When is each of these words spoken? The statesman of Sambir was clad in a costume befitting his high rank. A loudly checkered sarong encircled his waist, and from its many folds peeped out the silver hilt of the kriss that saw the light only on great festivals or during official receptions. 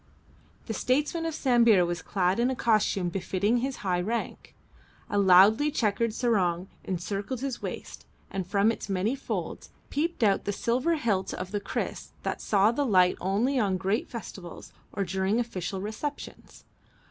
The 0.65 0.73
statesman 0.73 1.27
of 1.27 1.35
Sambir 1.35 1.85
was 1.85 2.01
clad 2.01 2.39
in 2.39 2.49
a 2.49 2.55
costume 2.55 3.09
befitting 3.09 3.57
his 3.57 3.75
high 3.85 4.01
rank. 4.01 4.55
A 5.11 5.19
loudly 5.19 5.69
checkered 5.69 6.11
sarong 6.11 6.69
encircled 6.83 7.41
his 7.41 7.61
waist, 7.61 8.07
and 8.31 8.47
from 8.47 8.71
its 8.71 8.89
many 8.89 9.15
folds 9.15 9.69
peeped 9.91 10.23
out 10.23 10.45
the 10.45 10.53
silver 10.53 10.95
hilt 10.95 11.35
of 11.35 11.51
the 11.51 11.61
kriss 11.61 12.13
that 12.23 12.41
saw 12.41 12.71
the 12.71 12.83
light 12.83 13.15
only 13.21 13.59
on 13.59 13.77
great 13.77 14.09
festivals 14.09 14.73
or 14.91 15.03
during 15.03 15.39
official 15.39 15.81
receptions. 15.81 16.63